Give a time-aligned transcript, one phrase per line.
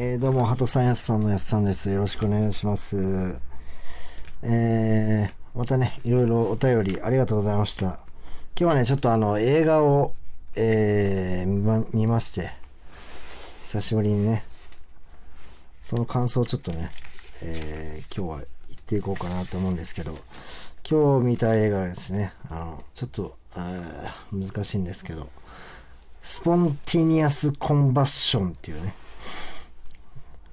[0.00, 1.90] えー、どうも、ハトさんやすさんのやすさんです。
[1.90, 3.36] よろしくお願いします。
[4.42, 7.86] えー、またね、いろいろお便りありがとうございました。
[7.86, 7.98] 今
[8.54, 10.14] 日はね、ちょっとあの、映画を、
[10.54, 12.52] えー、見まして、
[13.64, 14.44] 久しぶりにね、
[15.82, 16.92] その感想をちょっとね、
[17.42, 20.14] えー、今日は言っていこうかなと思うんですけど、
[20.88, 23.36] 今日見た映画はですね、あの、ちょっと、
[24.30, 25.28] 難しいんですけど、
[26.22, 28.94] スポンティニアスコンバッションっていうね、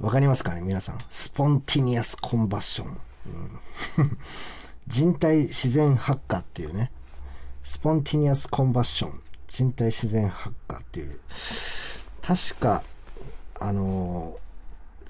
[0.00, 0.98] わかりますかね皆さん。
[1.10, 2.88] スポンティニアスコンバッション。
[2.88, 3.60] うん
[4.86, 6.90] 人体自然発火っていうね。
[7.62, 9.20] スポンティニアスコンバッション。
[9.48, 11.18] 人体自然発火っていう。
[12.20, 12.82] 確か、
[13.60, 14.44] あのー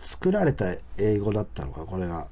[0.05, 0.67] 作られた
[0.99, 2.29] 英語だったのか、これが。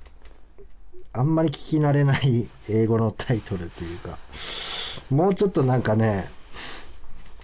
[1.15, 4.19] あんまり聞き慣れない 英語のタイトルっていうか、
[5.11, 6.31] もうちょっとなんかね、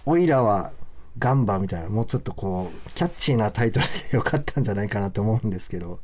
[0.05, 0.71] オイラは
[1.19, 5.99] ガンバみたいな、もうちょっとこう、キャッチーなタイトルでよかったんじゃないかなと思うんですけど、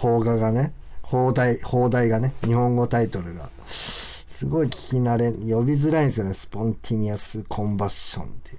[0.00, 0.72] 邦画がね、
[1.02, 8.58] 放題、放題がね、日本語タイトルが、すごい聞き慣れ、呼びづらいんですよね、スポンティニアス・コンバッションっていう。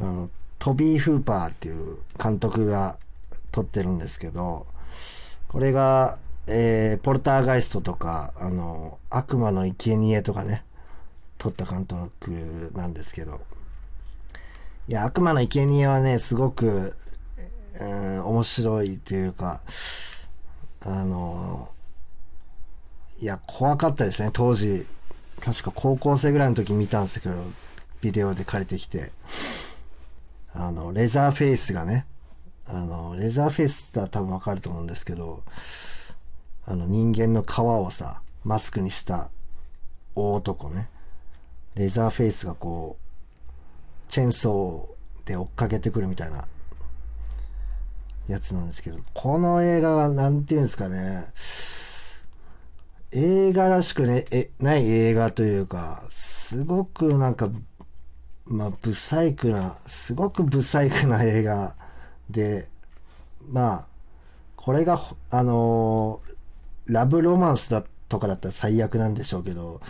[0.00, 2.98] あの、トビー・フーパーっていう監督が
[3.52, 4.66] 撮ってるんですけど、
[5.48, 10.64] これが、えー、ポルターガイストとか、あの、悪魔の生贄とかね、
[11.38, 13.40] 撮った監督なんですけど、
[14.88, 16.96] いや、悪魔の生贄はね、すごく、
[17.78, 19.60] うん、面白いというか、
[20.80, 21.68] あの、
[23.20, 24.86] いや、怖かったですね、当時。
[25.42, 27.34] 確か高校生ぐらいの時見たんですけど、
[28.00, 29.12] ビデオで借りてきて。
[30.54, 32.06] あの、レザーフェイスがね、
[32.66, 35.42] あの、レザーフェイスって多分わかると思うんですけど、
[36.64, 39.28] あの、人間の皮をさ、マスクにした
[40.14, 40.88] 大男ね。
[41.74, 43.07] レザーフェイスがこう、
[44.08, 46.46] チェーンソーで追っかけてくるみたいな
[48.28, 51.26] やつなんですけど、この映画がなんていうんですかね、
[53.12, 57.50] 映画らしくね、え、ない映画というか、すごくなんか、
[58.46, 61.74] まあ、ブサイクな、すごくブサイクな映画
[62.30, 62.68] で、
[63.50, 63.86] まあ、
[64.56, 66.38] これが、あのー
[66.88, 69.80] ラブロマンスだとかだったら最悪なんでしょうけど、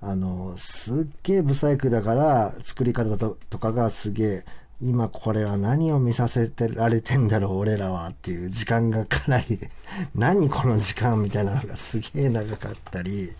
[0.00, 4.44] あのすっげえブサイクだから、作り方ととかがすげえ、
[4.80, 9.58] 今これは何を見させてられてんだろう、俺らはっていう時間がかなり、
[10.14, 13.34] 何この時間みたいなのがすげえ長かったり、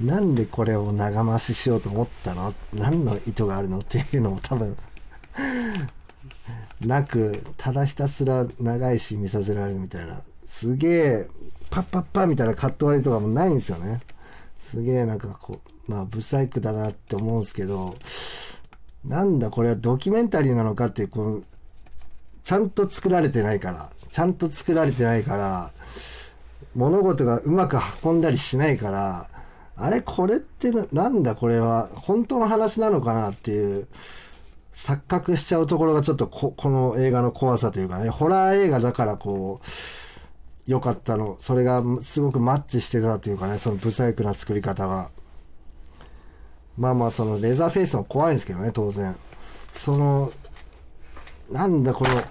[0.00, 2.54] なんでこれを長回ししようと思ったの？
[2.72, 4.76] 何の意図があるのっていうのも多分、
[6.86, 11.28] なく、ただひたすら長いし見させられるみたいな、すげえ、
[11.68, 14.00] パッパッパみたいなカット割りとかもないんですよね。
[14.60, 17.94] すげえなんかこう、まあ、ブサイクだなって思うんですけど、
[19.04, 21.44] なんだこれはドキュメンタリーなのかっていう、こう、
[22.44, 25.72] ちゃんと作られてないから、ちゃんと作られてないから、
[26.76, 29.28] 物事がうまく運んだりしないから、
[29.76, 33.88] あれこれってなんだこれは本当の話なのかなっていう
[34.74, 39.66] 錯覚しちゃうところがちょっとここの映画の怖さというかねホラー映画だからこう
[40.70, 41.36] 良かったの。
[41.40, 43.58] それがすごくマッチしてたというかね。
[43.58, 45.10] そのブサイクな作り方が。
[46.78, 49.16] まあまあそのレザーフェイスも怖いんですけどね当然。
[49.72, 50.32] その
[51.50, 52.22] なんだこの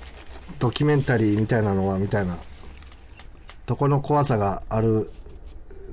[0.58, 2.38] ドキュメンタリーみたいなのはみたいな。
[3.66, 5.12] とこの怖さがある。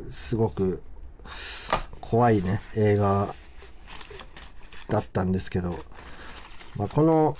[0.08, 0.84] すごく
[2.00, 2.60] 怖いね。
[2.76, 3.34] 映画
[4.88, 5.76] だったんですけど、
[6.76, 7.36] まあ、この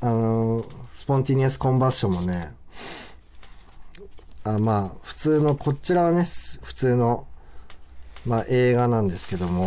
[0.00, 2.57] あのスポンティニアスコンバッションもね
[4.54, 6.24] あまあ普通のこちらはね
[6.62, 7.26] 普通の、
[8.26, 9.66] まあ、映画なんですけども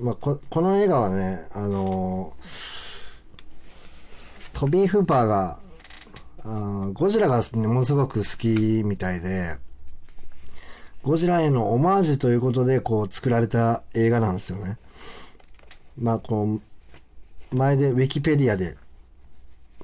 [0.00, 2.32] まあ、ここの映画はね、あの
[4.52, 5.58] トビー・フーパーが、
[6.44, 9.56] あーゴジラがものすごく好きみたいで、
[11.02, 14.78] ゴジラへのオマージュということで、こう、作られた映画なんですよね。
[16.00, 16.60] まあ、こ
[17.52, 18.76] う、前で、ウィキペディアで、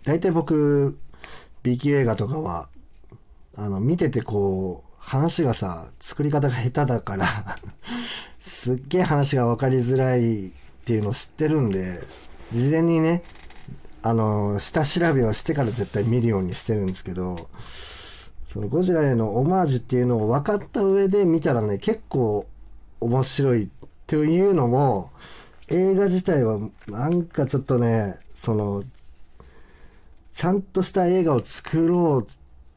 [0.04, 0.98] 大体僕、
[1.62, 2.68] B 級映画とかは、
[3.56, 7.26] あの、見ててこう、話がさ、作り方が下手だから、
[8.38, 10.50] すっげえ話が分かりづらいっ
[10.84, 12.00] ていうのを知ってるんで、
[12.52, 13.22] 事前にね、
[14.02, 17.48] あの、下調べをしてから絶対見るようにしてるんですけど、
[18.46, 22.46] そのゴジラへのオマージュっていうのを分かった上で見たらね、結構
[23.00, 23.68] 面白いっ
[24.06, 25.10] ていうのも、
[25.68, 26.58] 映画自体は
[26.88, 28.84] なんかちょっとね、その、
[30.34, 32.26] ちゃんとした映画を作ろう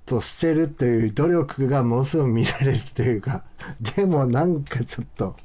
[0.05, 3.45] としてるという努力がものすごい見られるというか、
[3.95, 5.35] でもなんかちょっと、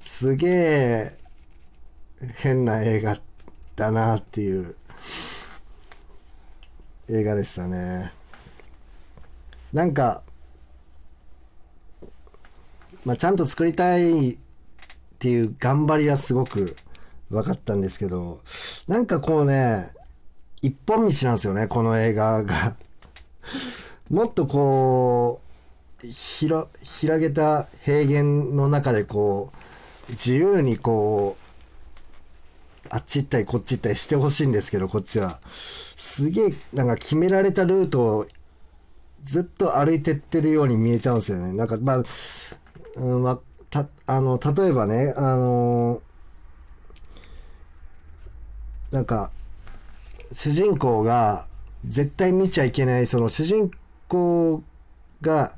[0.00, 1.18] すげえ、
[2.36, 3.18] 変な映画
[3.76, 4.74] だなっていう
[7.08, 8.14] 映画でしたね。
[9.74, 10.22] なんか、
[13.04, 14.38] まあ、ちゃんと作りたいっ
[15.18, 16.76] ていう頑張りはすごく
[17.28, 18.40] 分かったんですけど、
[18.88, 19.92] なんかこうね、
[20.62, 22.76] 一本道なんですよね、この映画が。
[24.10, 25.40] もっとこ
[26.02, 26.66] う、ひら、
[27.06, 29.52] 開けた平原の中でこ
[30.08, 35.40] う、自由にこう、あっち行ったりこっち行ったりしてほしいんですけど、こっちは。
[35.46, 38.26] すげえ、なんか決められたルートを
[39.24, 41.52] ずっと歩いてってるように見えちゃうんですよね。
[41.52, 42.02] なんか、まあ、
[42.96, 43.38] うんまあ、
[43.70, 46.02] た、あの、例えばね、あの
[48.90, 49.30] なんか、
[50.32, 51.46] 主人公が
[51.86, 53.70] 絶対見ちゃいけない、その主人
[54.08, 54.62] 公
[55.22, 55.54] が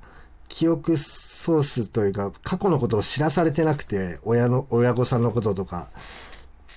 [0.48, 5.90] 記憶ソースというか、過去のことを知らされてなくて、親の、親御さんのこととか、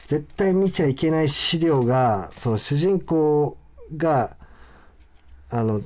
[0.06, 3.57] 絶対見ちゃいけない資料が、その主人公
[3.97, 4.38] が、
[5.50, 5.81] あの、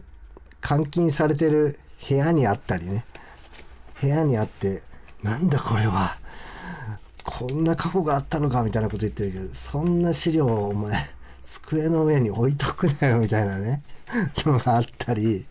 [0.67, 3.05] 監禁されてる部屋にあったりね。
[4.01, 4.83] 部屋にあって、
[5.23, 6.17] なんだこれは。
[7.23, 10.95] こんな過去があったのかみたいなこと言ってるけど、そんな資料をお前、
[11.49, 13.81] 机の上に置いとくなよみたいなね、
[14.45, 15.47] のがあったり、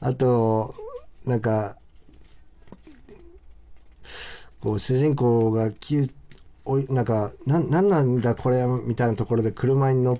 [0.00, 0.74] あと、
[1.24, 1.76] なんか、
[4.60, 6.10] こう主人公がき
[6.64, 10.18] おいなんかななんなんだこれみたいなところで車に乗っ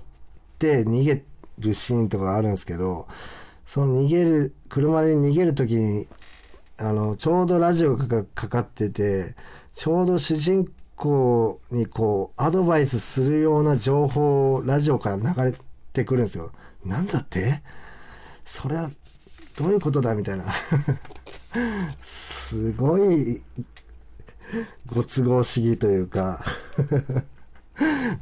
[0.57, 1.23] て逃げ
[1.59, 3.07] るシーンとかあるんですけど
[3.67, 6.07] その逃げる車で逃げる時に
[6.77, 9.35] あのちょうどラジオがかかってて
[9.75, 10.71] ちょうど主人
[11.01, 15.57] 公にこうアドバイスするような情報をラジオから流れ
[15.93, 16.51] てくるんですよ。
[16.85, 17.63] なんだって？
[18.45, 18.91] それは
[19.57, 20.45] どういうことだみたいな。
[22.03, 23.41] すごい
[24.85, 26.43] ご都合主義というか。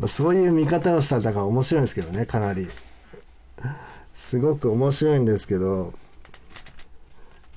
[0.07, 2.67] そういう見方をしたらだから面白いんですけどねかなり。
[4.13, 5.93] すごく面白いんですけど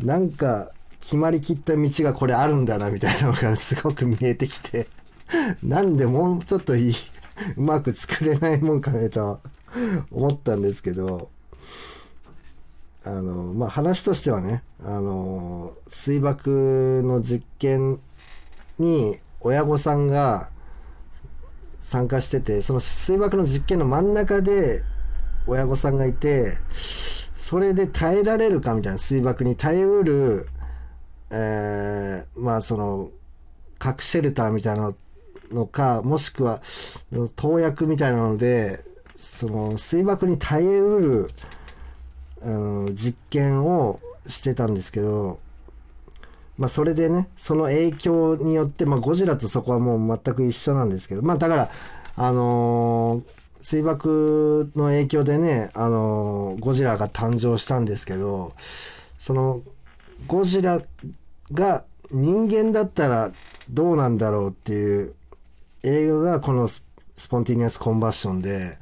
[0.00, 4.88] なんか決まりきった道がこれあるんだなみたいなのがすごく見えてきて。
[5.62, 6.94] なんでもうちょっといい
[7.56, 9.40] うまく作れないもんかねと
[10.10, 11.30] 思ったんですけど
[13.04, 18.00] あのまあ話としてはねあの水爆の実験
[18.78, 20.50] に親御さんが
[21.78, 24.82] 参加しててその水爆の実験の真ん中で
[25.46, 26.52] 親御さんがいて
[27.34, 30.46] それで耐えられるかみたいな水爆に耐えうる
[31.34, 33.10] えー、まあその
[33.78, 34.94] 核シェルターみたいなの
[35.52, 36.60] のかもしくは
[37.36, 38.80] 投薬みたいなので
[39.16, 41.30] その水爆に耐えうる、
[42.42, 45.38] うん、実験をしてたんですけど
[46.58, 51.70] まあそれでねその影響によって、まあ、ゴジラとそこはもう全く一緒なんですけどまあだから
[52.16, 53.22] あのー、
[53.60, 58.52] 水爆の影響でね、あのー、ゴジラが誕生したんですけど
[59.18, 59.62] その
[60.26, 60.82] ゴジラ
[61.52, 63.32] が人間だったら
[63.70, 65.14] どうなんだろうっていう
[65.82, 66.82] 映画がこのス
[67.28, 68.78] ポンティニアス・コンバッションで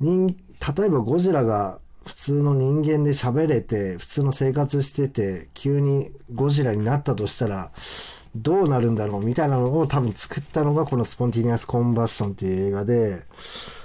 [0.00, 0.28] 人
[0.76, 7.72] 例えばゴジラが普通の人間で喋れて普通の生活してて急にゴジラになったとしたら
[8.34, 13.22] どうなるんだろうみたいなのを多分作ったのがこのスポンティニアス・コンバッションっていう映画で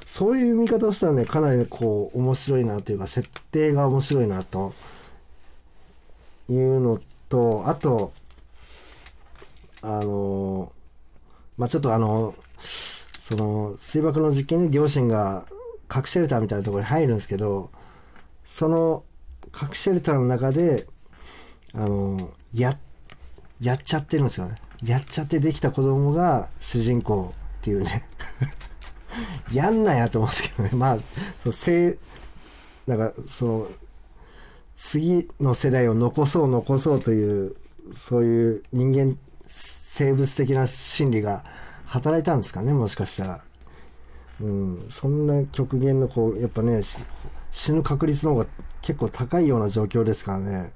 [0.05, 4.73] そういう見方をしたらねかなりこう面白いなっていうか設定が面白いなと。
[6.51, 6.99] いうの
[7.29, 8.11] と、あと、
[9.81, 10.71] あの、
[11.61, 15.45] まあ、ちょっとあの、その、水爆の実験に両親が
[15.87, 17.69] 核シェルターみたいなところに入るんですけど、
[18.47, 19.03] その
[19.51, 20.87] 核シェルターの中で、
[21.75, 22.79] あの、や、
[23.61, 24.59] やっちゃってるんですよね。
[24.83, 28.07] やっちゃってできた子供が主人公っていうね
[29.53, 30.71] やんなやと思うんですけどね。
[30.73, 30.97] まあ、
[31.37, 31.99] そう、せ
[32.87, 33.67] なんか、その、
[34.73, 37.55] 次の世代を残そう残そうという
[37.93, 39.15] そういう人間
[39.93, 41.43] 生物的な心理が
[41.85, 43.41] 働いたんですかねもしかしたら、
[44.39, 46.81] うん、そんな極限のこうやっぱね
[47.51, 48.45] 死ぬ確率の方が
[48.81, 50.71] 結構高いような状況ですからね。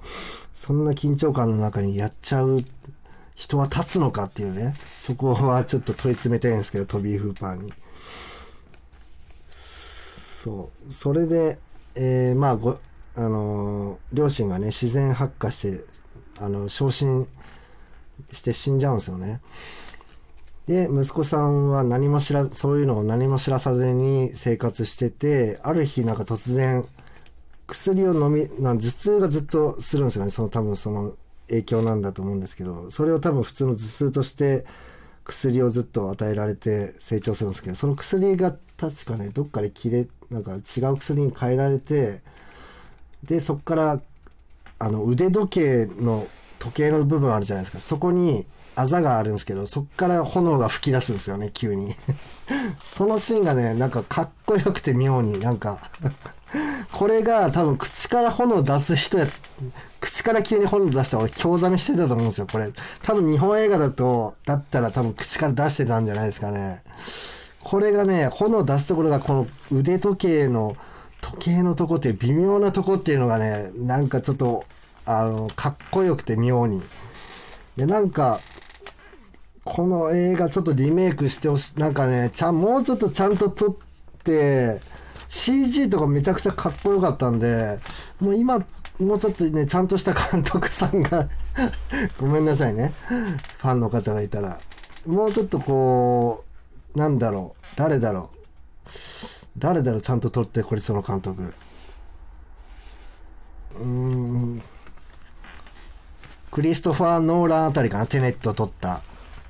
[0.53, 2.65] そんな緊張感の中にやっちゃう
[3.35, 4.75] 人は立つのかっていうね。
[4.97, 7.73] そこはちょっと問い詰めたいんですけどトビー・フーパーに。
[9.47, 10.93] そう。
[10.93, 11.57] それで
[11.95, 12.77] えー、まあご
[13.15, 15.85] あの両親がね自然発火して
[16.37, 17.29] あの昇進
[18.31, 19.41] して死んじゃうんですよね。
[20.67, 26.83] で息子さんは何も知らそういうのを何も知らさずに生活しててある日なんか突然
[27.67, 31.13] 薬を飲みな頭痛がずっとするんですよねその多分その
[31.49, 34.65] 影響なんだと思うんですけどそれを多分普通の頭痛として
[35.25, 42.21] 薬をずっと与えられて成長するんですけど、その薬が確かね、どっかで切れ、なんか違う薬に変えられて、
[43.23, 44.01] で、そこから、
[44.77, 46.27] あの、腕時計の
[46.65, 47.79] 時計の部分あるじゃないですか。
[47.79, 51.95] そこにあざがあるんですけど、そこから炎が吹き出すんですよね、急に。
[52.81, 55.79] そのシーンがね、なんかかっこよくて妙になんか
[56.91, 59.27] これが多分口から炎出す人や、
[60.01, 62.71] 口から急に炎出した俺興ざめしてたと思うんですよ、これ。
[63.03, 66.81] 多分日本映画だと、だったら多分口から出してたんじゃないですかね。
[67.61, 70.75] これがね、炎出すところがこの腕時計の、
[71.21, 74.63] 時計のとこって微妙なとこっていうのがね、なんかちょっと、
[75.05, 76.81] あの、かっこよくて妙に。
[77.77, 78.39] で、なんか、
[79.63, 81.79] この映画ちょっとリメイクしてほしい。
[81.79, 83.75] なんかね、ちゃ、もうちょっとちゃんと撮っ
[84.23, 84.79] て、
[85.27, 87.79] CG とかめちゃくちゃかっこよかったんで、
[88.19, 88.59] もう今、
[88.99, 91.27] もうちょっとね、ちゃんとした監督さんが
[92.19, 92.93] ごめんなさいね。
[93.57, 94.59] ファンの方がいたら。
[95.05, 96.45] もうちょっとこ
[96.95, 97.65] う、なんだろう。
[97.75, 98.89] 誰だろう。
[99.57, 101.53] 誰だろう、ちゃんと撮ってこれその監督。
[103.75, 104.61] うーん。
[106.51, 109.01] クリストファー・ノーランあたりかな、テネット撮った。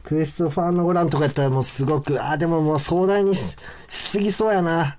[0.03, 3.55] クリストファー・ノーランとかやったらもうすごく、あ、でももう壮大にし
[3.89, 4.97] すぎそうやな。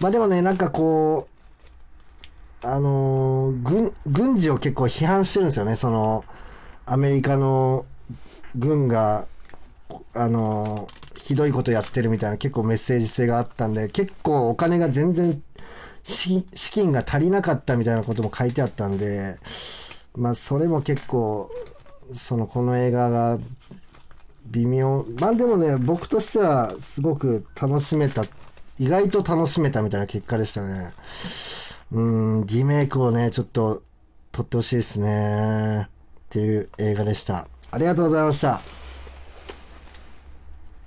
[0.00, 1.28] まあでもね、なんかこ
[2.62, 5.76] う、あのー軍、軍事を結構批判してるんですよね。
[5.76, 6.24] その、
[6.84, 7.86] アメリカの
[8.54, 9.26] 軍が、
[10.14, 15.42] あのーひどいことやってるみたいな結構メッセージ性があったんで、結構お金が全然
[16.04, 19.34] 資金が足りなかったみたいなことも書いてあったんで、
[20.16, 21.50] まあそれも結構、
[22.12, 23.38] そのこの映画が
[24.46, 25.04] 微妙。
[25.20, 28.24] まあでもね、僕としてはすごく楽しめた、
[28.78, 30.92] 意外と楽しめたみたいな結果でしたね。
[31.92, 32.00] う
[32.40, 33.82] ん、リメイクをね、ちょっと
[34.32, 35.82] 撮ってほしいですね。
[35.82, 35.88] っ
[36.30, 37.46] ていう映画でした。
[37.70, 38.75] ありがとうございました。